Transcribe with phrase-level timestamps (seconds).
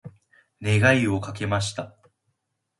[0.63, 1.95] 願いをかけました。